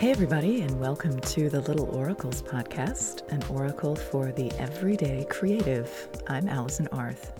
Hey, 0.00 0.12
everybody, 0.12 0.62
and 0.62 0.80
welcome 0.80 1.20
to 1.20 1.50
the 1.50 1.60
Little 1.60 1.94
Oracles 1.94 2.40
podcast, 2.40 3.30
an 3.30 3.42
oracle 3.54 3.94
for 3.94 4.32
the 4.32 4.50
everyday 4.52 5.26
creative. 5.28 6.08
I'm 6.26 6.48
Allison 6.48 6.88
Arth. 6.90 7.38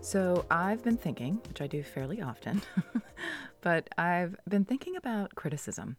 So, 0.00 0.46
I've 0.50 0.82
been 0.82 0.96
thinking, 0.96 1.42
which 1.46 1.60
I 1.60 1.66
do 1.66 1.82
fairly 1.82 2.22
often, 2.22 2.62
but 3.60 3.90
I've 3.98 4.34
been 4.48 4.64
thinking 4.64 4.96
about 4.96 5.34
criticism 5.34 5.98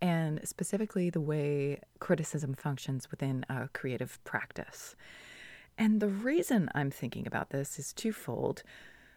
and 0.00 0.40
specifically 0.48 1.10
the 1.10 1.20
way 1.20 1.78
criticism 1.98 2.54
functions 2.54 3.10
within 3.10 3.44
a 3.50 3.68
creative 3.74 4.24
practice. 4.24 4.96
And 5.76 6.00
the 6.00 6.08
reason 6.08 6.70
I'm 6.74 6.90
thinking 6.90 7.26
about 7.26 7.50
this 7.50 7.78
is 7.78 7.92
twofold. 7.92 8.62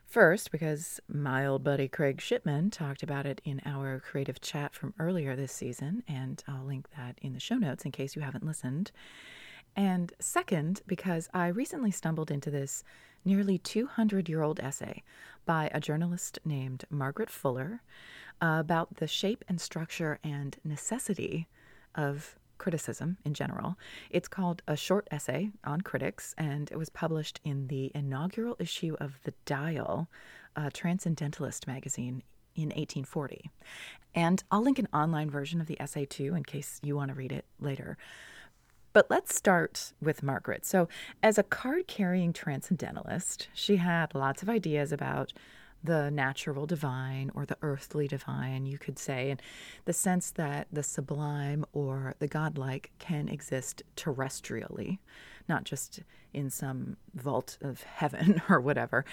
First, 0.05 0.52
because 0.52 1.00
my 1.09 1.45
old 1.45 1.64
buddy 1.64 1.88
Craig 1.88 2.22
Shipman 2.22 2.70
talked 2.70 3.04
about 3.04 3.26
it 3.26 3.41
in 3.44 3.62
our 3.66 4.00
creative 4.00 4.40
chat 4.40 4.73
from 4.73 4.94
earlier 4.98 5.36
this 5.36 5.52
season, 5.52 6.04
and 6.08 6.41
I'll 6.48 6.64
link 6.64 6.88
that 6.95 7.18
in 7.22 7.34
the 7.34 7.40
show 7.40 7.55
notes 7.55 7.84
in 7.84 7.91
case 7.91 8.16
you 8.16 8.22
haven't 8.22 8.45
listened. 8.45 8.91
And 9.76 10.14
second, 10.20 10.81
because 10.88 11.28
I 11.34 11.48
recently 11.48 11.91
stumbled 11.91 12.31
into 12.31 12.50
this 12.50 12.84
nearly 13.26 13.58
200 13.58 14.30
year 14.30 14.41
old 14.41 14.59
essay 14.59 15.04
by 15.45 15.70
a 15.73 15.81
journalist 15.81 16.40
named 16.45 16.86
Margaret 16.90 17.30
Fuller 17.30 17.81
about 18.40 18.95
the 18.98 19.08
shape 19.08 19.44
and 19.50 19.59
structure 19.59 20.20
and 20.23 20.58
necessity 20.64 21.48
of 21.94 22.38
criticism 22.58 23.18
in 23.26 23.34
general. 23.34 23.77
It's 24.09 24.27
called 24.27 24.62
A 24.68 24.76
Short 24.76 25.08
Essay 25.12 25.52
on 25.64 25.82
Critics, 25.82 26.34
and 26.38 26.72
it 26.72 26.78
was 26.78 26.90
published 26.90 27.40
in 27.44 27.68
the 27.68 27.91
inaugural 27.94 28.55
issue 28.59 28.95
of 29.00 29.20
The 29.23 29.34
Dial, 29.45 30.08
a 30.56 30.72
transcendentalist 30.72 31.67
magazine 31.67 32.23
in 32.56 32.70
1840. 32.70 33.50
And 34.14 34.44
I'll 34.50 34.64
link 34.64 34.80
an 34.80 34.88
online 34.94 35.30
version 35.30 35.59
of 35.59 35.67
the 35.67 35.80
essay 35.80 36.06
too 36.06 36.36
in 36.36 36.44
case 36.44 36.80
you 36.83 36.95
want 36.95 37.09
to 37.09 37.16
read 37.16 37.31
it 37.31 37.45
later. 37.59 37.98
But 38.94 39.09
let's 39.09 39.36
start 39.36 39.92
with 40.02 40.23
Margaret. 40.23 40.66
So, 40.66 40.88
as 41.22 41.38
a 41.38 41.44
card 41.44 41.86
carrying 41.86 42.31
transcendentalist, 42.31 43.50
she 43.53 43.76
had 43.76 44.16
lots 44.16 44.42
of 44.42 44.50
ideas 44.50 44.94
about 44.94 45.33
the 45.86 46.11
natural 46.11 46.66
divine 46.66 47.31
or 47.33 47.45
the 47.45 47.58
earthly 47.61 48.08
divine, 48.08 48.66
you 48.66 48.78
could 48.78 49.00
say, 49.00 49.31
and 49.31 49.41
the 49.86 49.94
sense 49.94 50.31
that 50.31 50.67
the 50.72 50.83
sublime 50.83 51.66
or 51.73 52.16
the 52.19 52.27
godlike 52.27 52.92
can 53.00 53.27
exist 53.30 53.83
terrestrially, 53.95 55.00
not 55.47 55.64
just 55.64 56.02
in 56.33 56.50
some 56.50 56.97
vault 57.14 57.58
of 57.61 57.83
heaven 57.95 58.42
or 58.50 58.59
whatever. 58.59 59.05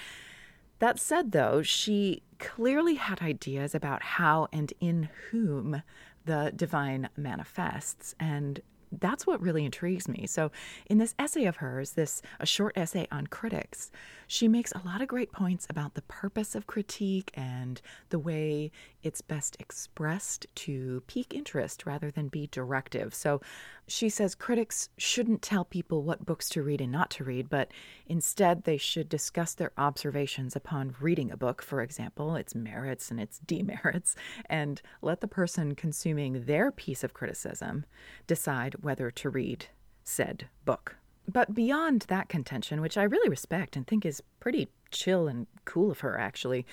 That 0.79 0.99
said, 0.99 1.31
though, 1.31 1.63
she 1.63 2.23
clearly 2.39 2.97
had 2.97 3.23
ideas 3.23 3.75
about 3.75 4.03
how 4.03 4.49
and 4.53 4.73
in 4.81 5.09
whom 5.31 5.83
the 6.25 6.53
divine 6.55 7.09
manifests, 7.17 8.15
and 8.19 8.61
that's 9.01 9.27
what 9.27 9.41
really 9.41 9.65
intrigues 9.65 10.09
me. 10.09 10.27
So, 10.27 10.51
in 10.87 10.99
this 10.99 11.15
essay 11.19 11.45
of 11.45 11.57
hers, 11.57 11.93
this 11.93 12.23
a 12.41 12.47
short 12.47 12.77
essay 12.77 13.07
on 13.11 13.27
critics, 13.27 13.91
she 14.27 14.49
makes 14.49 14.73
a 14.73 14.83
lot 14.85 15.03
of 15.03 15.09
great 15.09 15.33
points 15.33 15.67
about 15.69 15.95
the 15.95 16.03
purpose 16.03 16.55
of 16.55 16.67
critique 16.67 17.31
and 17.35 17.81
the 18.11 18.19
way 18.19 18.71
it's 19.03 19.21
best 19.21 19.57
expressed 19.59 20.47
to 20.55 21.03
pique 21.07 21.35
interest 21.35 21.87
rather 21.87 22.11
than 22.11 22.29
be 22.29 22.49
directive. 22.49 23.15
So, 23.15 23.41
she 23.89 24.09
says 24.09 24.35
critics 24.35 24.89
shouldn't 24.97 25.43
tell 25.43 25.65
people 25.65 26.03
what 26.03 26.25
books 26.25 26.49
to 26.51 26.63
read 26.63 26.81
and 26.81 26.93
not 26.93 27.11
to 27.11 27.25
read, 27.25 27.51
but 27.51 27.71
instead 28.07 28.65
they 28.65 28.77
should 28.77 29.09
discuss 29.09 29.55
their 29.55 29.73
observations 29.77 30.55
upon 30.55 30.95
reading 31.01 31.31
a 31.31 31.37
book, 31.37 31.63
for 31.63 31.83
example, 31.83 32.37
its 32.37 32.55
merits 32.55 33.11
and 33.11 33.21
its 33.21 33.39
demerits, 33.41 34.15
and 34.47 34.81
let 35.03 35.21
the 35.21 35.29
person 35.29 35.75
consuming 35.75 36.45
their 36.45 36.71
piece 36.71 37.03
of 37.03 37.13
criticism 37.15 37.85
decide 38.27 38.82
whether 38.83 39.11
to 39.11 39.31
read 39.31 39.67
said 40.05 40.49
book. 40.65 40.97
But 41.29 41.55
beyond 41.55 42.03
that 42.09 42.29
contention, 42.29 42.81
which 42.81 42.99
I 42.99 43.05
really 43.05 43.29
respect 43.29 43.77
and 43.77 43.87
think 43.87 44.05
is 44.05 44.23
pretty 44.41 44.69
chill 44.91 45.29
and 45.29 45.47
cool 45.65 45.91
of 45.91 46.01
her, 46.01 46.19
actually, 46.19 46.67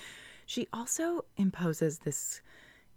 she 0.44 0.66
also 0.72 1.24
imposes 1.36 2.00
this 2.00 2.42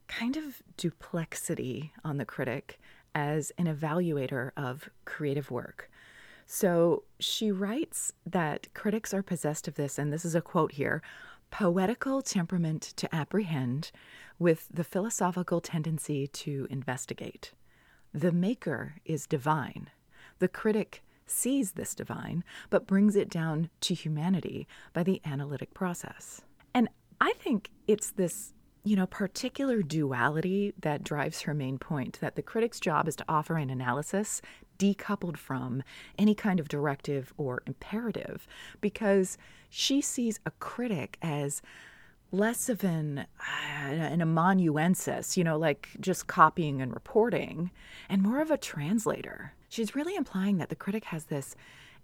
kind 0.07 0.35
of 0.35 0.62
duplexity 0.78 1.91
on 2.03 2.18
the 2.18 2.25
critic 2.25 2.79
as 3.16 3.52
an 3.57 3.66
evaluator 3.66 4.52
of 4.57 4.90
creative 5.06 5.52
work. 5.52 5.90
So 6.46 7.03
she 7.19 7.52
writes 7.52 8.12
that 8.25 8.68
critics 8.73 9.13
are 9.13 9.23
possessed 9.23 9.68
of 9.68 9.75
this, 9.75 9.97
and 9.97 10.12
this 10.12 10.25
is 10.25 10.35
a 10.35 10.41
quote 10.41 10.73
here 10.73 11.02
poetical 11.52 12.23
temperament 12.23 12.81
to 12.81 13.16
apprehend 13.16 13.91
with 14.40 14.68
the 14.73 14.84
philosophical 14.84 15.62
tendency 15.62 16.25
to 16.25 16.68
investigate. 16.72 17.52
The 18.13 18.31
maker 18.31 18.96
is 19.06 19.25
divine. 19.25 19.90
The 20.40 20.47
critic 20.47 21.03
sees 21.25 21.72
this 21.72 21.96
divine, 21.96 22.44
but 22.69 22.88
brings 22.88 23.16
it 23.16 23.29
down 23.29 23.69
to 23.81 23.94
humanity 23.94 24.68
by 24.94 25.03
the 25.03 25.22
analytic 25.25 25.74
process. 25.74 26.41
And 26.73 26.90
I 27.19 27.34
think 27.34 27.69
it's 27.88 28.12
this 28.12 28.53
you 28.85 28.97
know, 28.97 29.06
particular 29.06 29.81
duality 29.81 30.73
that 30.81 31.03
drives 31.03 31.41
her 31.41 31.53
main 31.53 31.78
point 31.78 32.19
that 32.19 32.35
the 32.35 32.41
critic's 32.41 32.81
job 32.81 33.07
is 33.07 33.16
to 33.16 33.25
offer 33.29 33.56
an 33.56 33.69
analysis 33.69 34.41
decoupled 34.78 35.38
from 35.38 35.81
any 36.19 36.35
kind 36.35 36.59
of 36.59 36.68
directive 36.68 37.34
or 37.38 37.63
imperative 37.66 38.46
because 38.81 39.38
she 39.69 40.02
sees 40.02 40.40
a 40.46 40.52
critic 40.59 41.18
as 41.22 41.62
less 42.33 42.67
of 42.67 42.83
an 42.83 43.19
uh, 43.19 43.88
an 43.88 44.21
amanuensis, 44.21 45.38
you 45.38 45.44
know, 45.44 45.57
like 45.57 45.89
just 45.99 46.27
copying 46.27 46.81
and 46.81 46.94
reporting, 46.94 47.71
and 48.09 48.21
more 48.21 48.41
of 48.41 48.51
a 48.51 48.57
translator. 48.57 49.53
She's 49.69 49.95
really 49.95 50.16
implying 50.16 50.57
that 50.57 50.69
the 50.69 50.75
critic 50.75 51.05
has 51.05 51.25
this 51.25 51.55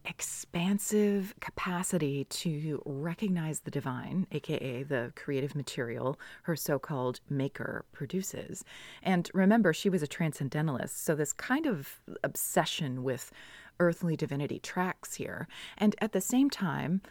expansive 0.06 1.34
capacity 1.42 2.24
to 2.26 2.82
recognize 2.86 3.62
the 3.62 3.72
divine, 3.72 4.28
aka 4.32 4.84
the 4.84 5.12
creative 5.16 5.56
material 5.56 6.18
her 6.44 6.56
so 6.56 6.80
called 6.80 7.20
maker 7.30 7.84
produces. 7.92 8.64
And 9.04 9.30
remember, 9.34 9.74
she 9.74 9.90
was 9.90 10.02
a 10.02 10.08
transcendentalist, 10.08 11.04
so 11.04 11.16
this 11.16 11.34
kind 11.34 11.66
of 11.66 12.00
obsession 12.24 13.04
with 13.04 13.32
earthly 13.80 14.16
divinity 14.16 14.60
tracks 14.60 15.16
here. 15.16 15.48
And 15.78 15.96
at 16.00 16.12
the 16.12 16.22
same 16.22 16.50
time, 16.50 17.02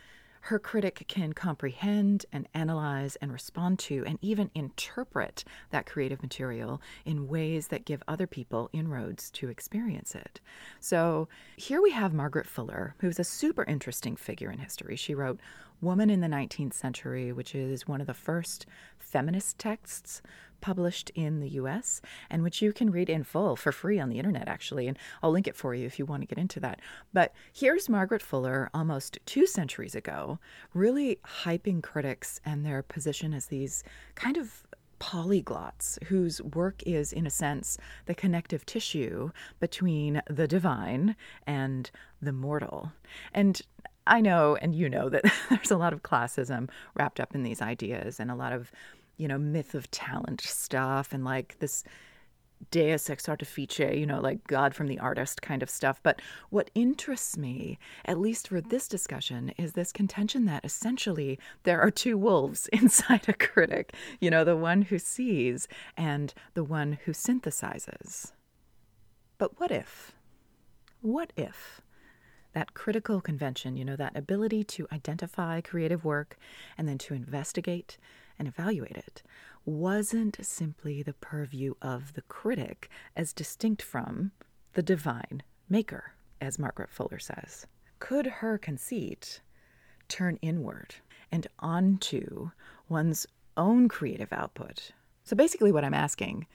her 0.43 0.59
critic 0.59 1.05
can 1.09 1.33
comprehend 1.33 2.27
and 2.33 2.49
analyze 2.55 3.17
and 3.17 3.33
respond 3.33 3.79
to 3.79 4.05
and 4.07 4.19
even 4.23 4.51
interpret 4.55 5.45
that 5.71 5.87
creative 5.87 6.23
material 6.23 6.81
in 7.05 7.29
ways 7.29 7.69
that 7.69 7.85
give 7.85 8.03
other 8.09 8.27
people 8.27 8.71
inroads 8.73 9.31
to 9.31 9.49
experience 9.49 10.15
it. 10.15 10.41
So 10.81 11.29
here 11.57 11.83
we 11.83 11.91
have 11.91 12.13
Margaret 12.15 12.47
Fuller, 12.47 12.95
who's 12.99 13.19
a 13.19 13.25
super 13.25 13.65
interesting 13.65 14.17
figure 14.17 14.51
in 14.51 14.59
history. 14.59 14.97
She 14.97 15.15
wrote 15.15 15.41
Woman 15.81 16.11
in 16.11 16.21
the 16.21 16.27
19th 16.27 16.75
Century, 16.75 17.33
which 17.33 17.55
is 17.55 17.87
one 17.87 18.01
of 18.01 18.07
the 18.07 18.15
first 18.15 18.67
feminist 18.99 19.59
texts 19.59 20.21
published 20.61 21.11
in 21.15 21.41
the 21.41 21.51
US 21.51 22.01
and 22.31 22.43
which 22.43 22.63
you 22.63 22.73
can 22.73 22.91
read 22.91 23.11
in 23.11 23.25
full 23.25 23.57
for 23.57 23.73
free 23.73 23.99
on 23.99 24.09
the 24.09 24.19
internet, 24.19 24.49
actually. 24.49 24.89
And 24.89 24.99
I'll 25.23 25.31
link 25.31 25.47
it 25.47 25.57
for 25.57 25.75
you 25.75 25.87
if 25.87 25.99
you 25.99 26.07
want 26.07 26.23
to 26.23 26.27
get 26.27 26.39
into 26.39 26.61
that. 26.61 26.81
But 27.13 27.33
here's 27.53 27.89
Margaret 27.89 28.23
Fuller 28.23 28.71
almost 28.75 29.19
two 29.27 29.47
centuries 29.47 29.95
ago, 29.95 30.39
really 30.75 31.19
hyping 31.43 31.83
critics 31.83 32.41
and 32.45 32.65
their 32.65 32.83
position 32.83 33.35
as 33.35 33.47
these 33.47 33.85
kind 34.15 34.37
of 34.37 34.67
polyglots 35.01 36.03
whose 36.05 36.43
work 36.43 36.83
is, 36.85 37.13
in 37.13 37.27
a 37.27 37.31
sense, 37.31 37.79
the 38.07 38.15
connective 38.15 38.67
tissue 38.67 39.31
between 39.61 40.23
the 40.29 40.49
divine 40.49 41.17
and 41.47 41.91
the 42.21 42.33
mortal. 42.33 42.93
And 43.33 43.61
I 44.07 44.21
know, 44.21 44.57
and 44.57 44.75
you 44.75 44.89
know, 44.89 45.09
that 45.09 45.25
there's 45.51 45.71
a 45.71 45.77
lot 45.77 45.93
of 45.93 46.03
classism 46.03 46.69
wrapped 46.95 47.21
up 47.21 47.35
in 47.35 47.43
these 47.43 47.63
ideas 47.63 48.19
and 48.19 48.31
a 48.31 48.35
lot 48.35 48.53
of 48.53 48.73
you 49.19 49.29
know, 49.29 49.39
myth 49.39 49.75
of 49.75 49.91
talent 49.91 50.41
stuff 50.41 51.13
and 51.13 51.25
like 51.25 51.59
this 51.59 51.85
deus 52.71 53.09
ex 53.09 53.29
artifice, 53.29 53.79
you 53.79 54.07
know, 54.07 54.21
like 54.21 54.47
God 54.47 54.75
from 54.75 54.89
the 54.89 54.99
artist 54.99 55.43
kind 55.43 55.63
of 55.63 55.71
stuff. 55.71 56.01
But 56.03 56.21
what 56.51 56.71
interests 56.75 57.37
me, 57.37 57.79
at 58.05 58.19
least 58.19 58.49
for 58.49 58.61
this 58.61 58.89
discussion, 58.89 59.53
is 59.57 59.73
this 59.73 59.93
contention 59.93 60.45
that 60.47 60.65
essentially 60.65 61.39
there 61.65 61.81
are 61.81 61.91
two 61.91 62.17
wolves 62.17 62.69
inside 62.73 63.29
a 63.29 63.33
critic, 63.33 63.95
you 64.21 64.31
know, 64.31 64.45
the 64.45 64.57
one 64.57 64.83
who 64.83 64.99
sees 64.99 65.69
and 65.97 66.33
the 66.55 66.65
one 66.65 66.99
who 67.05 67.13
synthesizes. 67.13 68.33
But 69.39 69.61
what 69.61 69.71
if? 69.71 70.13
What 71.01 71.33
if? 71.37 71.81
That 72.55 72.75
critical 72.75 73.21
convention, 73.21 73.77
you 73.77 73.85
know, 73.85 73.97
that 73.97 74.17
ability 74.17 74.65
to 74.65 74.89
identify 74.91 75.61
creative 75.61 76.05
work 76.05 76.37
and 76.77 76.89
then 76.89 76.99
to 76.99 77.15
investigate 77.15 77.99
and 78.39 78.49
evaluate 78.49 78.97
it 78.97 79.23
wasn't 79.65 80.39
simply 80.41 81.03
the 81.03 81.13
purview 81.13 81.75
of 81.83 82.15
the 82.15 82.23
critic 82.23 82.89
as 83.17 83.33
distinct 83.33 83.83
from 83.83 84.33
the 84.73 84.83
divine 84.83 85.43
maker, 85.69 86.15
as 86.41 86.59
Margaret 86.59 86.91
Fuller 86.91 87.19
says. 87.19 87.67
Could 87.99 88.27
her 88.27 88.59
conceit 88.59 89.41
turn 90.09 90.39
inward 90.41 90.95
and 91.31 91.47
onto 91.59 92.51
one's 92.89 93.27
own 93.57 93.89
creative 93.89 94.33
output? 94.33 94.93
So 95.25 95.37
basically, 95.37 95.73
what 95.73 95.85
I'm 95.85 95.95
asking 95.95 96.47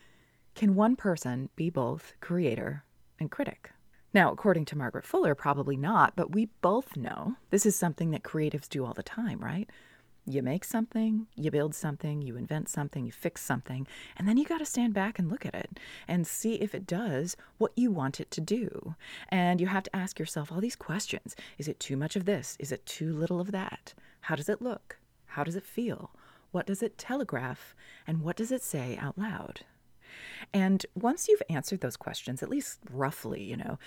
Can 0.56 0.75
one 0.75 0.95
person 0.95 1.50
be 1.56 1.69
both 1.69 2.13
creator 2.19 2.83
and 3.19 3.29
critic? 3.29 3.71
Now, 4.13 4.31
according 4.31 4.65
to 4.65 4.77
Margaret 4.77 5.06
Fuller, 5.06 5.33
probably 5.33 5.75
not, 5.75 6.15
but 6.15 6.33
we 6.33 6.50
both 6.62 6.95
know 6.95 7.36
this 7.50 7.65
is 7.65 7.75
something 7.75 8.12
that 8.12 8.24
creatives 8.24 8.69
do 8.69 8.86
all 8.86 8.94
the 8.94 9.03
time, 9.03 9.39
right? 9.39 9.69
You 10.25 10.41
make 10.41 10.63
something, 10.63 11.27
you 11.35 11.51
build 11.51 11.75
something, 11.75 12.21
you 12.21 12.37
invent 12.37 12.69
something, 12.69 13.05
you 13.05 13.11
fix 13.11 13.41
something, 13.41 13.85
and 14.15 14.25
then 14.25 14.37
you 14.37 14.45
got 14.45 14.59
to 14.59 14.65
stand 14.65 14.93
back 14.93 15.19
and 15.19 15.29
look 15.29 15.45
at 15.45 15.53
it 15.53 15.77
and 16.07 16.25
see 16.25 16.55
if 16.55 16.73
it 16.73 16.87
does 16.87 17.35
what 17.57 17.73
you 17.75 17.91
want 17.91 18.21
it 18.21 18.31
to 18.31 18.41
do. 18.41 18.95
And 19.27 19.59
you 19.59 19.67
have 19.67 19.83
to 19.83 19.95
ask 19.95 20.17
yourself 20.19 20.49
all 20.49 20.61
these 20.61 20.77
questions 20.77 21.35
Is 21.57 21.67
it 21.67 21.79
too 21.79 21.97
much 21.97 22.15
of 22.15 22.23
this? 22.23 22.55
Is 22.59 22.71
it 22.71 22.85
too 22.85 23.11
little 23.11 23.41
of 23.41 23.51
that? 23.51 23.93
How 24.21 24.35
does 24.35 24.47
it 24.47 24.61
look? 24.61 24.97
How 25.25 25.43
does 25.43 25.57
it 25.57 25.65
feel? 25.65 26.11
What 26.51 26.67
does 26.67 26.81
it 26.81 26.97
telegraph? 26.97 27.75
And 28.07 28.21
what 28.21 28.37
does 28.37 28.51
it 28.51 28.63
say 28.63 28.97
out 29.01 29.17
loud? 29.17 29.61
And 30.53 30.85
once 30.95 31.27
you've 31.27 31.41
answered 31.49 31.81
those 31.81 31.97
questions, 31.97 32.41
at 32.41 32.49
least 32.49 32.79
roughly, 32.89 33.43
you 33.43 33.57
know, 33.57 33.77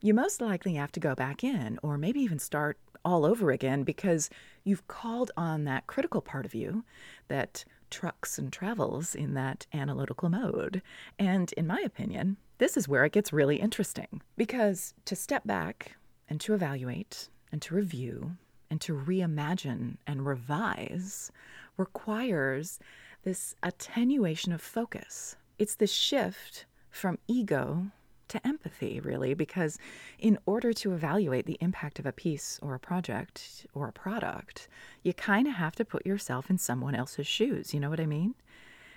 you 0.00 0.12
most 0.12 0.40
likely 0.40 0.74
have 0.74 0.92
to 0.92 1.00
go 1.00 1.14
back 1.14 1.42
in 1.42 1.78
or 1.82 1.96
maybe 1.96 2.20
even 2.20 2.38
start 2.38 2.78
all 3.06 3.24
over 3.24 3.52
again 3.52 3.84
because 3.84 4.28
you've 4.64 4.88
called 4.88 5.30
on 5.36 5.62
that 5.64 5.86
critical 5.86 6.20
part 6.20 6.44
of 6.44 6.56
you 6.56 6.84
that 7.28 7.64
trucks 7.88 8.36
and 8.36 8.52
travels 8.52 9.14
in 9.14 9.34
that 9.34 9.64
analytical 9.72 10.28
mode. 10.28 10.82
And 11.16 11.52
in 11.52 11.68
my 11.68 11.80
opinion, 11.80 12.36
this 12.58 12.76
is 12.76 12.88
where 12.88 13.04
it 13.04 13.12
gets 13.12 13.32
really 13.32 13.56
interesting 13.56 14.22
because 14.36 14.92
to 15.04 15.14
step 15.14 15.46
back 15.46 15.96
and 16.28 16.40
to 16.40 16.52
evaluate 16.52 17.28
and 17.52 17.62
to 17.62 17.76
review 17.76 18.32
and 18.70 18.80
to 18.80 18.92
reimagine 18.92 19.98
and 20.08 20.26
revise 20.26 21.30
requires 21.76 22.80
this 23.22 23.54
attenuation 23.62 24.52
of 24.52 24.60
focus. 24.60 25.36
It's 25.60 25.76
the 25.76 25.86
shift 25.86 26.66
from 26.90 27.18
ego 27.28 27.86
to 28.28 28.46
empathy, 28.46 29.00
really, 29.00 29.34
because 29.34 29.78
in 30.18 30.38
order 30.46 30.72
to 30.72 30.92
evaluate 30.92 31.46
the 31.46 31.58
impact 31.60 31.98
of 31.98 32.06
a 32.06 32.12
piece 32.12 32.58
or 32.62 32.74
a 32.74 32.80
project 32.80 33.66
or 33.74 33.88
a 33.88 33.92
product, 33.92 34.68
you 35.02 35.12
kind 35.12 35.46
of 35.46 35.54
have 35.54 35.76
to 35.76 35.84
put 35.84 36.06
yourself 36.06 36.50
in 36.50 36.58
someone 36.58 36.94
else's 36.94 37.26
shoes. 37.26 37.72
You 37.72 37.80
know 37.80 37.90
what 37.90 38.00
I 38.00 38.06
mean? 38.06 38.34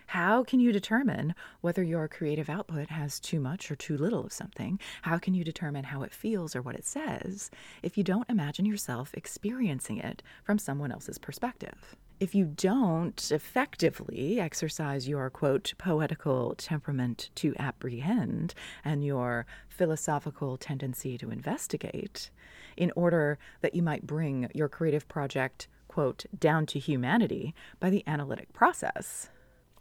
How 0.09 0.43
can 0.43 0.59
you 0.59 0.71
determine 0.71 1.35
whether 1.61 1.83
your 1.83 2.07
creative 2.07 2.49
output 2.49 2.89
has 2.89 3.19
too 3.19 3.39
much 3.39 3.69
or 3.69 3.75
too 3.75 3.95
little 3.95 4.25
of 4.25 4.33
something? 4.33 4.79
How 5.03 5.19
can 5.19 5.35
you 5.35 5.43
determine 5.43 5.83
how 5.83 6.01
it 6.01 6.15
feels 6.15 6.55
or 6.55 6.63
what 6.63 6.73
it 6.73 6.83
says 6.83 7.51
if 7.83 7.95
you 7.95 8.03
don't 8.03 8.27
imagine 8.27 8.65
yourself 8.65 9.13
experiencing 9.13 9.99
it 9.99 10.23
from 10.43 10.57
someone 10.57 10.91
else's 10.91 11.19
perspective? 11.19 11.95
if 12.19 12.35
you 12.35 12.43
don't 12.43 13.31
effectively 13.31 14.41
exercise 14.41 15.07
your 15.07 15.29
quote 15.29 15.73
poetical 15.77 16.53
temperament 16.57 17.29
to 17.33 17.55
apprehend 17.57 18.53
and 18.83 19.05
your 19.05 19.45
philosophical 19.69 20.57
tendency 20.57 21.17
to 21.17 21.31
investigate 21.31 22.29
in 22.75 22.91
order 22.93 23.37
that 23.61 23.73
you 23.73 23.81
might 23.81 24.05
bring 24.05 24.49
your 24.53 24.67
creative 24.67 25.07
project 25.07 25.69
quote 25.87 26.25
down 26.37 26.65
to 26.65 26.77
humanity 26.77 27.55
by 27.79 27.89
the 27.89 28.03
analytic 28.05 28.51
process 28.51 29.29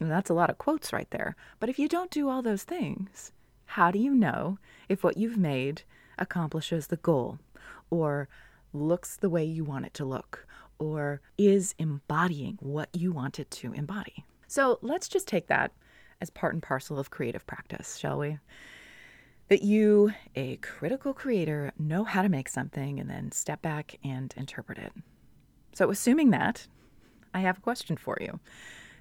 and 0.01 0.11
that's 0.11 0.31
a 0.31 0.35
lot 0.35 0.51
of 0.51 0.59
quotes 0.59 0.93
right 0.93 1.11
there 1.11 1.37
but 1.61 1.69
if 1.69 1.79
you 1.79 1.89
don't 1.89 2.11
do 2.11 2.29
all 2.29 2.43
those 2.43 2.65
things 2.65 3.33
how 3.67 3.91
do 3.91 3.99
you 3.99 4.15
know 4.15 4.59
if 4.89 5.05
what 5.05 5.17
you've 5.17 5.39
made 5.39 5.83
accomplishes 6.19 6.87
the 6.87 6.97
goal 6.97 7.39
or 7.91 8.29
looks 8.73 9.17
the 9.17 9.31
way 9.31 9.45
you 9.45 9.65
want 9.65 9.87
it 9.87 9.95
to 9.95 10.05
look 10.05 10.47
or 10.79 11.21
is 11.37 11.75
embodying 11.79 12.57
what 12.61 12.89
you 12.93 13.13
want 13.13 13.39
it 13.39 13.51
to 13.51 13.73
embody. 13.73 14.25
So 14.47 14.79
let's 14.83 15.09
just 15.09 15.27
take 15.27 15.49
that 15.49 15.73
as 16.21 16.31
part 16.31 16.55
and 16.55 16.63
parcel 16.63 16.99
of 16.99 17.11
creative 17.11 17.47
practice, 17.47 17.97
shall 17.97 18.19
we? 18.19 18.39
That 19.49 19.63
you, 19.63 20.13
a 20.37 20.57
critical 20.57 21.13
creator, 21.13 21.73
know 21.79 22.05
how 22.05 22.23
to 22.23 22.29
make 22.29 22.49
something 22.49 23.01
and 23.01 23.09
then 23.09 23.33
step 23.33 23.63
back 23.63 23.99
and 24.05 24.33
interpret 24.37 24.79
it. 24.79 24.93
So, 25.73 25.91
assuming 25.91 26.31
that, 26.31 26.67
I 27.33 27.41
have 27.41 27.59
a 27.59 27.63
question 27.63 27.97
for 27.97 28.19
you. 28.21 28.41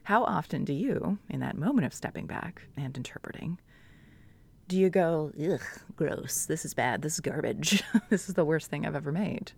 How 0.08 0.24
often 0.24 0.64
do 0.64 0.72
you, 0.72 1.18
in 1.28 1.42
that 1.42 1.58
moment 1.58 1.86
of 1.86 1.94
stepping 1.94 2.28
back 2.28 2.62
and 2.78 2.96
interpreting, 2.96 3.60
do 4.70 4.78
you 4.78 4.90
go, 4.90 5.34
ugh, 5.38 5.60
gross, 5.98 6.46
this 6.46 6.64
is 6.64 6.74
bad, 6.74 7.02
this 7.02 7.16
is 7.16 7.20
garbage, 7.20 7.84
this 8.10 8.30
is 8.30 8.36
the 8.36 8.46
worst 8.46 8.70
thing 8.70 8.86
I've 8.86 8.96
ever 8.96 9.12
made? 9.12 9.52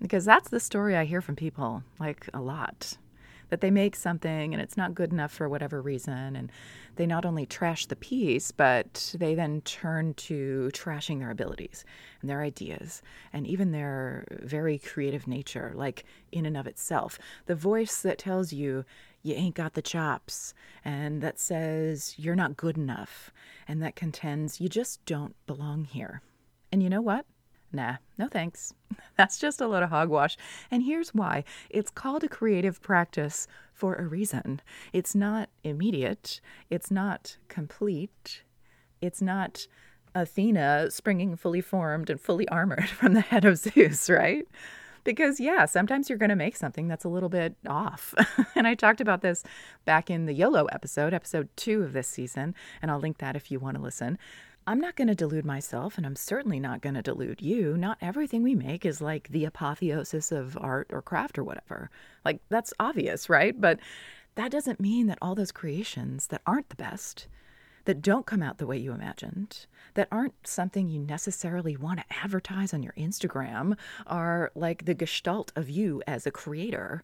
Because 0.00 0.24
that's 0.24 0.50
the 0.50 0.60
story 0.60 0.96
I 0.96 1.06
hear 1.06 1.20
from 1.20 1.34
people, 1.34 1.82
like 1.98 2.28
a 2.32 2.40
lot. 2.40 2.98
That 3.48 3.60
they 3.60 3.70
make 3.70 3.96
something 3.96 4.54
and 4.54 4.62
it's 4.62 4.76
not 4.76 4.94
good 4.94 5.10
enough 5.10 5.32
for 5.32 5.48
whatever 5.48 5.82
reason. 5.82 6.36
And 6.36 6.52
they 6.94 7.06
not 7.06 7.24
only 7.24 7.46
trash 7.46 7.86
the 7.86 7.96
piece, 7.96 8.52
but 8.52 9.12
they 9.18 9.34
then 9.34 9.62
turn 9.62 10.14
to 10.14 10.70
trashing 10.72 11.18
their 11.18 11.30
abilities 11.30 11.84
and 12.20 12.28
their 12.28 12.42
ideas 12.42 13.02
and 13.32 13.46
even 13.46 13.72
their 13.72 14.26
very 14.42 14.78
creative 14.78 15.26
nature, 15.26 15.72
like 15.74 16.04
in 16.30 16.44
and 16.44 16.56
of 16.56 16.66
itself. 16.66 17.18
The 17.46 17.54
voice 17.54 18.02
that 18.02 18.18
tells 18.18 18.52
you, 18.52 18.84
you 19.28 19.34
ain't 19.34 19.54
got 19.54 19.74
the 19.74 19.82
chops, 19.82 20.54
and 20.84 21.20
that 21.22 21.38
says 21.38 22.14
you're 22.16 22.34
not 22.34 22.56
good 22.56 22.76
enough, 22.76 23.30
and 23.66 23.82
that 23.82 23.94
contends 23.94 24.60
you 24.60 24.68
just 24.68 25.04
don't 25.04 25.36
belong 25.46 25.84
here. 25.84 26.22
And 26.72 26.82
you 26.82 26.88
know 26.88 27.02
what? 27.02 27.26
Nah, 27.70 27.96
no 28.16 28.28
thanks. 28.28 28.72
That's 29.16 29.38
just 29.38 29.60
a 29.60 29.66
load 29.66 29.82
of 29.82 29.90
hogwash. 29.90 30.36
And 30.70 30.82
here's 30.82 31.14
why 31.14 31.44
it's 31.68 31.90
called 31.90 32.24
a 32.24 32.28
creative 32.28 32.80
practice 32.80 33.46
for 33.74 33.94
a 33.94 34.06
reason. 34.06 34.62
It's 34.92 35.14
not 35.14 35.50
immediate, 35.62 36.40
it's 36.70 36.90
not 36.90 37.36
complete, 37.48 38.42
it's 39.00 39.20
not 39.20 39.66
Athena 40.14 40.90
springing 40.90 41.36
fully 41.36 41.60
formed 41.60 42.08
and 42.08 42.20
fully 42.20 42.48
armored 42.48 42.88
from 42.88 43.12
the 43.12 43.20
head 43.20 43.44
of 43.44 43.58
Zeus, 43.58 44.08
right? 44.08 44.46
Because, 45.04 45.40
yeah, 45.40 45.66
sometimes 45.66 46.08
you're 46.08 46.18
going 46.18 46.28
to 46.30 46.36
make 46.36 46.56
something 46.56 46.88
that's 46.88 47.04
a 47.04 47.08
little 47.08 47.28
bit 47.28 47.56
off. 47.66 48.14
and 48.54 48.66
I 48.66 48.74
talked 48.74 49.00
about 49.00 49.22
this 49.22 49.44
back 49.84 50.10
in 50.10 50.26
the 50.26 50.34
YOLO 50.34 50.66
episode, 50.66 51.14
episode 51.14 51.48
two 51.56 51.82
of 51.82 51.92
this 51.92 52.08
season, 52.08 52.54
and 52.82 52.90
I'll 52.90 53.00
link 53.00 53.18
that 53.18 53.36
if 53.36 53.50
you 53.50 53.58
want 53.58 53.76
to 53.76 53.82
listen. 53.82 54.18
I'm 54.66 54.80
not 54.80 54.96
going 54.96 55.08
to 55.08 55.14
delude 55.14 55.46
myself, 55.46 55.96
and 55.96 56.04
I'm 56.04 56.14
certainly 56.14 56.60
not 56.60 56.82
going 56.82 56.94
to 56.94 57.00
delude 57.00 57.40
you. 57.40 57.74
Not 57.78 57.96
everything 58.02 58.42
we 58.42 58.54
make 58.54 58.84
is 58.84 59.00
like 59.00 59.28
the 59.28 59.46
apotheosis 59.46 60.30
of 60.30 60.58
art 60.60 60.88
or 60.92 61.00
craft 61.00 61.38
or 61.38 61.44
whatever. 61.44 61.90
Like, 62.22 62.40
that's 62.50 62.74
obvious, 62.78 63.30
right? 63.30 63.58
But 63.58 63.80
that 64.34 64.50
doesn't 64.50 64.78
mean 64.78 65.06
that 65.06 65.18
all 65.22 65.34
those 65.34 65.52
creations 65.52 66.26
that 66.26 66.42
aren't 66.46 66.68
the 66.68 66.76
best, 66.76 67.28
that 67.88 68.02
don't 68.02 68.26
come 68.26 68.42
out 68.42 68.58
the 68.58 68.66
way 68.66 68.76
you 68.76 68.92
imagined, 68.92 69.64
that 69.94 70.08
aren't 70.12 70.46
something 70.46 70.88
you 70.88 71.00
necessarily 71.00 71.74
want 71.74 71.98
to 71.98 72.18
advertise 72.22 72.74
on 72.74 72.82
your 72.82 72.92
Instagram, 72.98 73.78
are 74.06 74.52
like 74.54 74.84
the 74.84 74.92
gestalt 74.92 75.52
of 75.56 75.70
you 75.70 76.02
as 76.06 76.26
a 76.26 76.30
creator. 76.30 77.02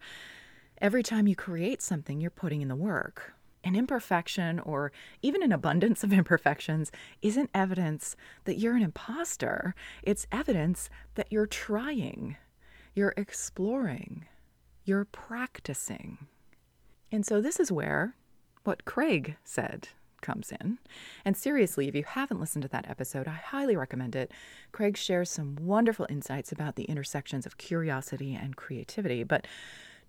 Every 0.82 1.02
time 1.02 1.26
you 1.26 1.34
create 1.34 1.80
something, 1.80 2.20
you're 2.20 2.30
putting 2.30 2.60
in 2.60 2.68
the 2.68 2.76
work 2.76 3.32
an 3.64 3.74
imperfection 3.74 4.60
or 4.60 4.92
even 5.22 5.42
an 5.42 5.52
abundance 5.52 6.04
of 6.04 6.12
imperfections 6.12 6.92
isn't 7.22 7.48
evidence 7.54 8.14
that 8.44 8.58
you're 8.58 8.76
an 8.76 8.82
imposter. 8.82 9.74
It's 10.02 10.26
evidence 10.30 10.90
that 11.14 11.28
you're 11.32 11.46
trying, 11.46 12.36
you're 12.94 13.14
exploring, 13.16 14.26
you're 14.84 15.06
practicing. 15.06 16.26
And 17.10 17.24
so 17.24 17.40
this 17.40 17.58
is 17.58 17.72
where 17.72 18.16
what 18.64 18.84
Craig 18.84 19.36
said 19.44 19.88
comes 20.24 20.50
in. 20.60 20.78
And 21.24 21.36
seriously, 21.36 21.86
if 21.86 21.94
you 21.94 22.02
haven't 22.02 22.40
listened 22.40 22.62
to 22.62 22.68
that 22.70 22.90
episode, 22.90 23.28
I 23.28 23.34
highly 23.34 23.76
recommend 23.76 24.16
it. 24.16 24.32
Craig 24.72 24.96
shares 24.96 25.30
some 25.30 25.54
wonderful 25.60 26.06
insights 26.08 26.50
about 26.50 26.74
the 26.74 26.84
intersections 26.84 27.46
of 27.46 27.58
curiosity 27.58 28.34
and 28.34 28.56
creativity. 28.56 29.22
But 29.22 29.46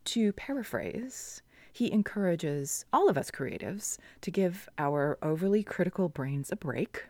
to 0.05 0.34
paraphrase, 0.34 1.43
he 1.72 1.91
encourages 1.91 2.86
all 2.93 3.10
of 3.10 3.17
us 3.17 3.29
creatives 3.29 3.98
to 4.22 4.31
give 4.31 4.69
our 4.77 5.17
overly 5.22 5.62
critical 5.62 6.10
brains 6.10 6.51
a 6.51 6.55
break 6.55 7.05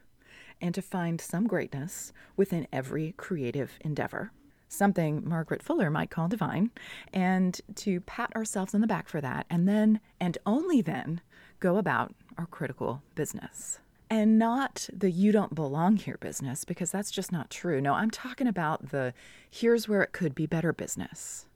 and 0.60 0.74
to 0.74 0.82
find 0.82 1.22
some 1.22 1.46
greatness 1.46 2.12
within 2.36 2.68
every 2.74 3.14
creative 3.16 3.78
endeavor. 3.82 4.32
Something 4.68 5.22
Margaret 5.24 5.62
Fuller 5.62 5.92
might 5.92 6.10
call 6.10 6.28
divine, 6.28 6.72
and 7.14 7.62
to 7.76 8.02
pat 8.02 8.36
ourselves 8.36 8.74
on 8.74 8.82
the 8.82 8.88
back 8.88 9.08
for 9.08 9.22
that, 9.22 9.46
and 9.50 9.68
then, 9.68 10.00
and 10.20 10.38
only 10.46 10.82
then, 10.82 11.22
go 11.60 11.78
about 11.78 12.14
our 12.38 12.46
critical 12.46 13.02
business 13.16 13.80
and 14.10 14.38
not 14.38 14.88
the 14.94 15.10
you 15.10 15.32
don't 15.32 15.56
belong 15.56 15.98
here 15.98 16.18
business 16.20 16.64
because 16.64 16.92
that's 16.92 17.10
just 17.10 17.32
not 17.32 17.50
true. 17.50 17.82
No, 17.82 17.94
I'm 17.94 18.12
talking 18.12 18.48
about 18.48 18.90
the 18.92 19.14
here's 19.50 19.88
where 19.88 20.04
it 20.04 20.12
could 20.12 20.36
be 20.36 20.46
better 20.46 20.74
business 20.74 21.48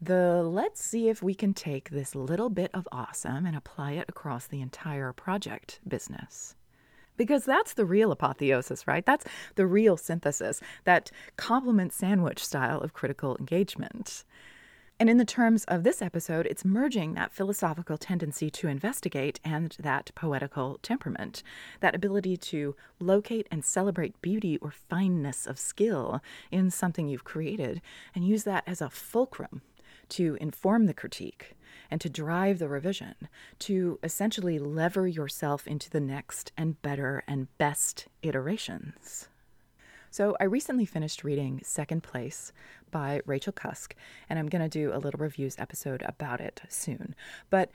the 0.00 0.42
let's 0.42 0.82
see 0.82 1.08
if 1.08 1.22
we 1.22 1.34
can 1.34 1.52
take 1.52 1.90
this 1.90 2.14
little 2.14 2.50
bit 2.50 2.70
of 2.72 2.86
awesome 2.92 3.44
and 3.46 3.56
apply 3.56 3.92
it 3.92 4.06
across 4.08 4.46
the 4.46 4.60
entire 4.60 5.12
project 5.12 5.80
business. 5.86 6.54
Because 7.16 7.44
that's 7.44 7.74
the 7.74 7.84
real 7.84 8.12
apotheosis, 8.12 8.86
right? 8.86 9.04
That's 9.04 9.26
the 9.56 9.66
real 9.66 9.96
synthesis, 9.96 10.60
that 10.84 11.10
compliment 11.36 11.92
sandwich 11.92 12.44
style 12.44 12.80
of 12.80 12.92
critical 12.92 13.36
engagement. 13.38 14.22
And 15.00 15.08
in 15.08 15.16
the 15.16 15.24
terms 15.24 15.64
of 15.64 15.84
this 15.84 16.02
episode, 16.02 16.44
it's 16.46 16.64
merging 16.64 17.14
that 17.14 17.32
philosophical 17.32 17.96
tendency 17.96 18.50
to 18.50 18.66
investigate 18.66 19.38
and 19.44 19.76
that 19.78 20.10
poetical 20.16 20.80
temperament, 20.82 21.44
that 21.78 21.94
ability 21.94 22.36
to 22.36 22.74
locate 22.98 23.46
and 23.48 23.64
celebrate 23.64 24.20
beauty 24.22 24.58
or 24.58 24.72
fineness 24.72 25.46
of 25.46 25.56
skill 25.56 26.20
in 26.50 26.72
something 26.72 27.06
you've 27.06 27.22
created, 27.22 27.80
and 28.12 28.26
use 28.26 28.42
that 28.42 28.64
as 28.66 28.80
a 28.80 28.90
fulcrum 28.90 29.62
to 30.08 30.36
inform 30.40 30.86
the 30.86 30.94
critique 30.94 31.54
and 31.92 32.00
to 32.00 32.10
drive 32.10 32.58
the 32.58 32.68
revision, 32.68 33.14
to 33.60 34.00
essentially 34.02 34.58
lever 34.58 35.06
yourself 35.06 35.68
into 35.68 35.88
the 35.90 36.00
next 36.00 36.50
and 36.56 36.82
better 36.82 37.22
and 37.28 37.46
best 37.56 38.08
iterations. 38.22 39.28
So, 40.10 40.36
I 40.40 40.44
recently 40.44 40.86
finished 40.86 41.22
reading 41.22 41.60
Second 41.62 42.02
Place 42.02 42.52
by 42.90 43.20
Rachel 43.26 43.52
Cusk, 43.52 43.94
and 44.28 44.38
I'm 44.38 44.48
going 44.48 44.62
to 44.62 44.68
do 44.68 44.92
a 44.92 44.98
little 44.98 45.18
reviews 45.18 45.56
episode 45.58 46.02
about 46.06 46.40
it 46.40 46.62
soon. 46.68 47.14
But 47.50 47.70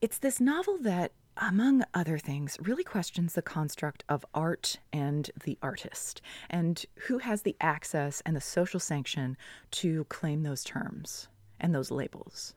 it's 0.00 0.18
this 0.18 0.40
novel 0.40 0.78
that, 0.78 1.12
among 1.36 1.84
other 1.92 2.16
things, 2.18 2.56
really 2.62 2.82
questions 2.82 3.34
the 3.34 3.42
construct 3.42 4.04
of 4.08 4.24
art 4.32 4.78
and 4.90 5.30
the 5.44 5.58
artist, 5.60 6.22
and 6.48 6.82
who 7.08 7.18
has 7.18 7.42
the 7.42 7.56
access 7.60 8.22
and 8.24 8.34
the 8.34 8.40
social 8.40 8.80
sanction 8.80 9.36
to 9.72 10.04
claim 10.04 10.44
those 10.44 10.64
terms 10.64 11.28
and 11.60 11.74
those 11.74 11.90
labels. 11.90 12.54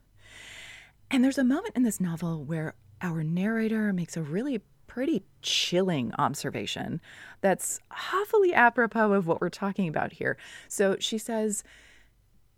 And 1.10 1.22
there's 1.22 1.38
a 1.38 1.44
moment 1.44 1.76
in 1.76 1.82
this 1.82 2.00
novel 2.00 2.42
where 2.42 2.74
our 3.02 3.22
narrator 3.22 3.92
makes 3.92 4.16
a 4.16 4.22
really 4.22 4.62
pretty 4.90 5.22
chilling 5.40 6.12
observation 6.18 7.00
that's 7.42 7.78
awfully 8.12 8.52
apropos 8.52 9.12
of 9.12 9.24
what 9.28 9.40
we're 9.40 9.48
talking 9.48 9.86
about 9.86 10.14
here. 10.14 10.36
So 10.66 10.96
she 10.98 11.16
says, 11.16 11.62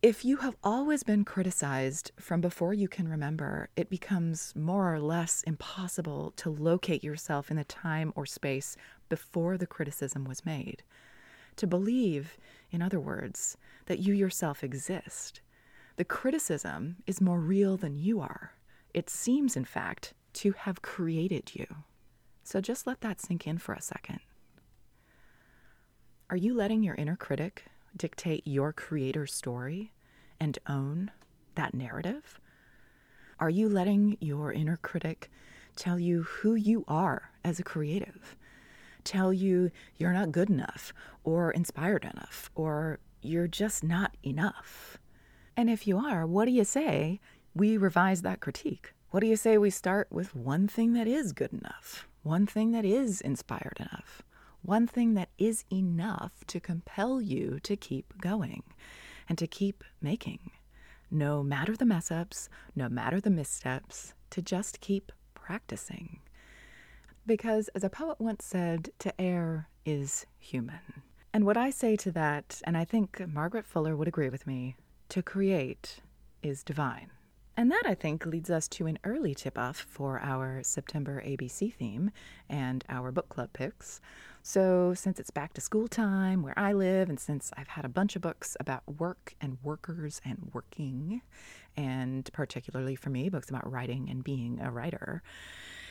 if 0.00 0.24
you 0.24 0.38
have 0.38 0.56
always 0.64 1.02
been 1.02 1.26
criticized 1.26 2.10
from 2.18 2.40
before 2.40 2.72
you 2.72 2.88
can 2.88 3.06
remember, 3.06 3.68
it 3.76 3.90
becomes 3.90 4.54
more 4.56 4.94
or 4.94 4.98
less 4.98 5.42
impossible 5.42 6.32
to 6.36 6.48
locate 6.48 7.04
yourself 7.04 7.50
in 7.50 7.58
the 7.58 7.64
time 7.64 8.14
or 8.16 8.24
space 8.24 8.78
before 9.10 9.58
the 9.58 9.66
criticism 9.66 10.24
was 10.24 10.46
made. 10.46 10.82
To 11.56 11.66
believe, 11.66 12.38
in 12.70 12.80
other 12.80 12.98
words, 12.98 13.58
that 13.84 13.98
you 13.98 14.14
yourself 14.14 14.64
exist 14.64 15.42
the 15.96 16.04
criticism 16.06 16.96
is 17.06 17.20
more 17.20 17.38
real 17.38 17.76
than 17.76 17.94
you 17.94 18.20
are. 18.20 18.54
It 18.94 19.10
seems, 19.10 19.54
in 19.54 19.66
fact, 19.66 20.14
to 20.32 20.52
have 20.52 20.80
created 20.80 21.54
you. 21.54 21.66
So 22.42 22.60
just 22.60 22.86
let 22.86 23.00
that 23.00 23.20
sink 23.20 23.46
in 23.46 23.58
for 23.58 23.74
a 23.74 23.82
second. 23.82 24.20
Are 26.30 26.36
you 26.36 26.54
letting 26.54 26.82
your 26.82 26.94
inner 26.94 27.16
critic 27.16 27.64
dictate 27.96 28.46
your 28.46 28.72
creator's 28.72 29.34
story 29.34 29.92
and 30.40 30.58
own 30.68 31.10
that 31.54 31.74
narrative? 31.74 32.40
Are 33.38 33.50
you 33.50 33.68
letting 33.68 34.16
your 34.20 34.52
inner 34.52 34.76
critic 34.76 35.30
tell 35.76 35.98
you 35.98 36.22
who 36.22 36.54
you 36.54 36.84
are 36.88 37.30
as 37.44 37.58
a 37.58 37.64
creative? 37.64 38.36
Tell 39.04 39.32
you 39.32 39.70
you're 39.96 40.12
not 40.12 40.32
good 40.32 40.48
enough 40.48 40.92
or 41.24 41.50
inspired 41.50 42.04
enough 42.04 42.50
or 42.54 42.98
you're 43.20 43.48
just 43.48 43.84
not 43.84 44.16
enough? 44.22 44.98
And 45.56 45.68
if 45.68 45.86
you 45.86 45.98
are, 45.98 46.26
what 46.26 46.46
do 46.46 46.50
you 46.50 46.64
say 46.64 47.20
we 47.54 47.76
revise 47.76 48.22
that 48.22 48.40
critique? 48.40 48.94
What 49.10 49.20
do 49.20 49.26
you 49.26 49.36
say 49.36 49.58
we 49.58 49.70
start 49.70 50.08
with 50.10 50.34
one 50.34 50.66
thing 50.66 50.94
that 50.94 51.06
is 51.06 51.32
good 51.32 51.52
enough, 51.52 52.08
one 52.22 52.46
thing 52.46 52.72
that 52.72 52.84
is 52.84 53.20
inspired 53.20 53.78
enough, 53.78 54.22
one 54.62 54.86
thing 54.86 55.14
that 55.14 55.28
is 55.38 55.64
enough 55.72 56.44
to 56.46 56.60
compel 56.60 57.20
you 57.20 57.58
to 57.62 57.76
keep 57.76 58.20
going 58.20 58.62
and 59.28 59.36
to 59.38 59.46
keep 59.46 59.82
making, 60.00 60.50
no 61.10 61.42
matter 61.42 61.76
the 61.76 61.84
mess 61.84 62.10
ups, 62.10 62.48
no 62.76 62.88
matter 62.88 63.20
the 63.20 63.30
missteps, 63.30 64.14
to 64.30 64.40
just 64.40 64.80
keep 64.80 65.10
practicing. 65.34 66.20
Because, 67.26 67.68
as 67.68 67.84
a 67.84 67.90
poet 67.90 68.20
once 68.20 68.44
said, 68.44 68.90
to 69.00 69.20
err 69.20 69.68
is 69.84 70.26
human. 70.38 71.02
And 71.32 71.44
what 71.44 71.56
I 71.56 71.70
say 71.70 71.96
to 71.96 72.12
that, 72.12 72.60
and 72.64 72.76
I 72.76 72.84
think 72.84 73.26
Margaret 73.26 73.66
Fuller 73.66 73.96
would 73.96 74.08
agree 74.08 74.28
with 74.28 74.46
me, 74.46 74.76
to 75.08 75.22
create 75.22 76.00
is 76.42 76.62
divine. 76.62 77.10
And 77.62 77.70
that, 77.70 77.84
I 77.86 77.94
think, 77.94 78.26
leads 78.26 78.50
us 78.50 78.66
to 78.70 78.88
an 78.88 78.98
early 79.04 79.36
tip 79.36 79.56
off 79.56 79.76
for 79.76 80.18
our 80.18 80.64
September 80.64 81.22
ABC 81.24 81.72
theme 81.72 82.10
and 82.48 82.84
our 82.88 83.12
book 83.12 83.28
club 83.28 83.50
picks. 83.52 84.00
So, 84.42 84.94
since 84.94 85.20
it's 85.20 85.30
back 85.30 85.52
to 85.52 85.60
school 85.60 85.86
time 85.86 86.42
where 86.42 86.58
I 86.58 86.72
live, 86.72 87.08
and 87.08 87.20
since 87.20 87.52
I've 87.56 87.68
had 87.68 87.84
a 87.84 87.88
bunch 87.88 88.16
of 88.16 88.22
books 88.22 88.56
about 88.58 88.82
work 88.98 89.36
and 89.40 89.58
workers 89.62 90.20
and 90.24 90.50
working, 90.52 91.22
and 91.76 92.28
particularly 92.32 92.96
for 92.96 93.10
me, 93.10 93.28
books 93.28 93.48
about 93.48 93.70
writing 93.70 94.10
and 94.10 94.24
being 94.24 94.58
a 94.60 94.72
writer, 94.72 95.22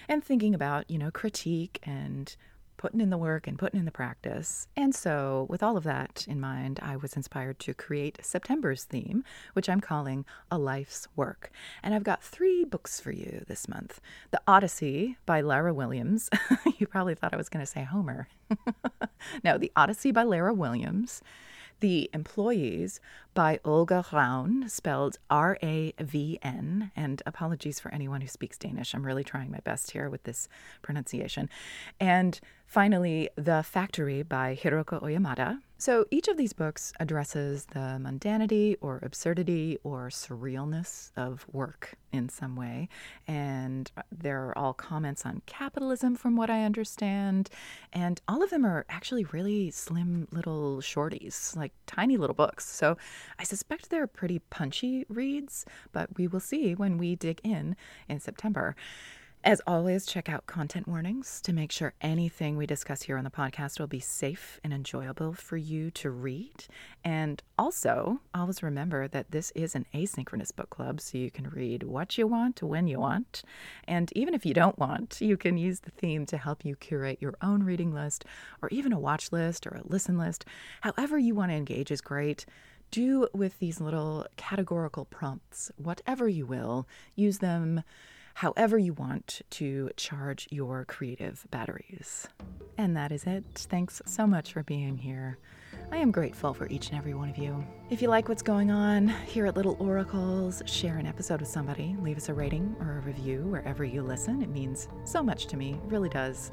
and 0.09 0.21
thinking 0.21 0.53
about, 0.53 0.91
you 0.91 0.97
know, 0.97 1.09
critique 1.09 1.79
and 1.83 2.35
putting 2.81 2.99
in 2.99 3.11
the 3.11 3.17
work 3.17 3.45
and 3.45 3.59
putting 3.59 3.79
in 3.79 3.85
the 3.85 3.91
practice. 3.91 4.67
And 4.75 4.95
so, 4.95 5.45
with 5.49 5.61
all 5.61 5.77
of 5.77 5.83
that 5.83 6.25
in 6.27 6.39
mind, 6.39 6.79
I 6.81 6.95
was 6.95 7.13
inspired 7.13 7.59
to 7.59 7.75
create 7.75 8.17
September's 8.23 8.85
theme, 8.85 9.23
which 9.53 9.69
I'm 9.69 9.79
calling 9.79 10.25
A 10.49 10.57
Life's 10.57 11.07
Work. 11.15 11.51
And 11.83 11.93
I've 11.93 12.03
got 12.03 12.23
three 12.23 12.63
books 12.63 12.99
for 12.99 13.11
you 13.11 13.43
this 13.47 13.69
month 13.69 14.01
The 14.31 14.41
Odyssey 14.47 15.15
by 15.27 15.41
Lara 15.41 15.75
Williams. 15.75 16.27
you 16.79 16.87
probably 16.87 17.13
thought 17.13 17.35
I 17.35 17.37
was 17.37 17.49
going 17.49 17.63
to 17.63 17.71
say 17.71 17.83
Homer. 17.83 18.27
no, 19.43 19.59
The 19.59 19.71
Odyssey 19.75 20.11
by 20.11 20.23
Lara 20.23 20.53
Williams. 20.53 21.21
The 21.81 22.09
Employees 22.13 22.99
by 23.33 23.59
Olga 23.65 24.05
Ravn, 24.11 24.69
spelled 24.69 25.17
R 25.29 25.57
A 25.63 25.93
V 25.99 26.39
N. 26.41 26.91
And 26.95 27.21
apologies 27.25 27.79
for 27.79 27.91
anyone 27.93 28.21
who 28.21 28.27
speaks 28.27 28.57
Danish. 28.57 28.93
I'm 28.93 29.05
really 29.05 29.23
trying 29.23 29.51
my 29.51 29.59
best 29.63 29.91
here 29.91 30.09
with 30.09 30.23
this 30.23 30.47
pronunciation. 30.81 31.49
And 31.99 32.39
finally, 32.71 33.29
The 33.35 33.61
Factory 33.63 34.23
by 34.23 34.55
Hiroko 34.55 35.03
Oyamada. 35.03 35.59
So 35.77 36.05
each 36.09 36.29
of 36.29 36.37
these 36.37 36.53
books 36.53 36.93
addresses 37.01 37.65
the 37.65 37.99
mundanity 37.99 38.77
or 38.79 39.01
absurdity 39.03 39.77
or 39.83 40.07
surrealness 40.07 41.11
of 41.17 41.45
work 41.51 41.95
in 42.13 42.29
some 42.29 42.55
way. 42.55 42.87
And 43.27 43.91
they're 44.09 44.57
all 44.57 44.73
comments 44.73 45.25
on 45.25 45.41
capitalism, 45.47 46.15
from 46.15 46.37
what 46.37 46.49
I 46.49 46.63
understand. 46.63 47.49
And 47.91 48.21
all 48.29 48.41
of 48.41 48.51
them 48.51 48.65
are 48.65 48.85
actually 48.87 49.25
really 49.25 49.69
slim 49.71 50.29
little 50.31 50.77
shorties, 50.77 51.53
like 51.57 51.73
tiny 51.87 52.15
little 52.15 52.35
books. 52.35 52.65
So 52.69 52.95
I 53.37 53.43
suspect 53.43 53.89
they're 53.89 54.07
pretty 54.07 54.39
punchy 54.39 55.05
reads, 55.09 55.65
but 55.91 56.15
we 56.15 56.25
will 56.25 56.39
see 56.39 56.73
when 56.73 56.97
we 56.97 57.17
dig 57.17 57.41
in 57.43 57.75
in 58.07 58.21
September. 58.21 58.77
As 59.43 59.59
always, 59.65 60.05
check 60.05 60.29
out 60.29 60.45
content 60.45 60.87
warnings 60.87 61.41
to 61.41 61.51
make 61.51 61.71
sure 61.71 61.95
anything 61.99 62.57
we 62.57 62.67
discuss 62.67 63.01
here 63.01 63.17
on 63.17 63.23
the 63.23 63.31
podcast 63.31 63.79
will 63.79 63.87
be 63.87 63.99
safe 63.99 64.59
and 64.63 64.71
enjoyable 64.71 65.33
for 65.33 65.57
you 65.57 65.89
to 65.91 66.11
read. 66.11 66.65
And 67.03 67.41
also, 67.57 68.19
always 68.35 68.61
remember 68.61 69.07
that 69.07 69.31
this 69.31 69.51
is 69.55 69.73
an 69.73 69.87
asynchronous 69.95 70.55
book 70.55 70.69
club, 70.69 71.01
so 71.01 71.17
you 71.17 71.31
can 71.31 71.49
read 71.49 71.81
what 71.81 72.19
you 72.19 72.27
want 72.27 72.61
when 72.61 72.85
you 72.87 72.99
want. 72.99 73.41
And 73.87 74.11
even 74.15 74.35
if 74.35 74.45
you 74.45 74.53
don't 74.53 74.77
want, 74.77 75.19
you 75.21 75.37
can 75.37 75.57
use 75.57 75.79
the 75.79 75.89
theme 75.89 76.27
to 76.27 76.37
help 76.37 76.63
you 76.63 76.75
curate 76.75 77.17
your 77.19 77.33
own 77.41 77.63
reading 77.63 77.91
list 77.91 78.25
or 78.61 78.69
even 78.69 78.93
a 78.93 78.99
watch 78.99 79.31
list 79.31 79.65
or 79.65 79.71
a 79.71 79.87
listen 79.87 80.19
list. 80.19 80.45
However, 80.81 81.17
you 81.17 81.33
want 81.33 81.49
to 81.49 81.55
engage 81.55 81.89
is 81.89 82.01
great 82.01 82.45
do 82.91 83.25
with 83.33 83.57
these 83.59 83.79
little 83.79 84.27
categorical 84.35 85.05
prompts 85.05 85.71
whatever 85.77 86.27
you 86.27 86.45
will. 86.45 86.85
Use 87.15 87.37
them 87.37 87.83
however 88.33 88.77
you 88.77 88.93
want 88.93 89.41
to 89.51 89.89
charge 89.97 90.47
your 90.51 90.85
creative 90.85 91.45
batteries. 91.51 92.27
And 92.77 92.95
that 92.95 93.11
is 93.11 93.25
it. 93.25 93.43
Thanks 93.55 94.01
so 94.05 94.25
much 94.25 94.53
for 94.53 94.63
being 94.63 94.97
here. 94.97 95.37
I 95.91 95.97
am 95.97 96.11
grateful 96.11 96.53
for 96.53 96.67
each 96.67 96.89
and 96.89 96.97
every 96.97 97.13
one 97.13 97.29
of 97.29 97.37
you. 97.37 97.65
If 97.89 98.01
you 98.01 98.07
like 98.07 98.29
what's 98.29 98.41
going 98.41 98.71
on 98.71 99.09
here 99.27 99.45
at 99.45 99.55
Little 99.55 99.77
Oracles, 99.79 100.61
share 100.65 100.97
an 100.97 101.05
episode 101.05 101.41
with 101.41 101.49
somebody, 101.49 101.95
leave 101.99 102.17
us 102.17 102.29
a 102.29 102.33
rating 102.33 102.75
or 102.79 102.97
a 102.97 103.01
review 103.01 103.43
wherever 103.43 103.83
you 103.83 104.01
listen. 104.01 104.41
It 104.41 104.49
means 104.49 104.87
so 105.03 105.21
much 105.21 105.47
to 105.47 105.57
me, 105.57 105.73
it 105.73 105.91
really 105.91 106.09
does. 106.09 106.51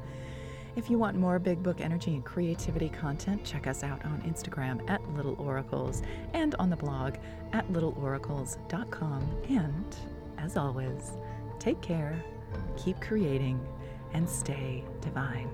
If 0.75 0.89
you 0.89 0.97
want 0.97 1.17
more 1.17 1.39
Big 1.39 1.63
Book 1.63 1.81
energy 1.81 2.13
and 2.13 2.23
creativity 2.23 2.89
content, 2.89 3.43
check 3.43 3.67
us 3.67 3.83
out 3.83 4.05
on 4.05 4.21
Instagram 4.21 4.87
at 4.89 5.01
Little 5.13 5.35
Oracles 5.39 6.03
and 6.33 6.55
on 6.55 6.69
the 6.69 6.75
blog 6.75 7.15
at 7.53 7.67
littleoracles.com. 7.69 9.41
And 9.49 9.95
as 10.37 10.57
always, 10.57 11.17
take 11.59 11.81
care, 11.81 12.23
keep 12.77 12.99
creating, 13.01 13.59
and 14.13 14.27
stay 14.27 14.83
divine. 15.01 15.49